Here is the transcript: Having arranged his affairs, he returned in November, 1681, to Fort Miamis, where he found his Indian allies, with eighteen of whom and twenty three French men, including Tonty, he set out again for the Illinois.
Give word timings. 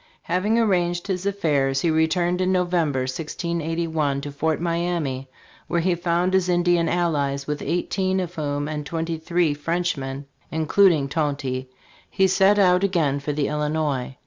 Having 0.23 0.57
arranged 0.57 1.05
his 1.05 1.27
affairs, 1.27 1.81
he 1.81 1.91
returned 1.91 2.41
in 2.41 2.51
November, 2.51 3.01
1681, 3.01 4.21
to 4.21 4.31
Fort 4.31 4.59
Miamis, 4.59 5.25
where 5.67 5.81
he 5.81 5.93
found 5.93 6.33
his 6.33 6.49
Indian 6.49 6.89
allies, 6.89 7.45
with 7.45 7.61
eighteen 7.61 8.19
of 8.19 8.33
whom 8.33 8.67
and 8.67 8.83
twenty 8.83 9.19
three 9.19 9.53
French 9.53 9.97
men, 9.97 10.25
including 10.49 11.07
Tonty, 11.07 11.69
he 12.09 12.25
set 12.25 12.57
out 12.57 12.83
again 12.83 13.19
for 13.19 13.31
the 13.31 13.47
Illinois. 13.47 14.17